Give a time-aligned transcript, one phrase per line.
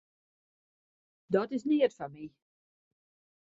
[1.33, 2.25] Dat is neat foar my.